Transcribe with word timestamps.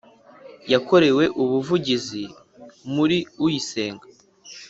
Yakorewe 0.71 1.23
ubuvugizi 1.43 2.23
muri 2.93 3.17
uyisenga 3.45 4.05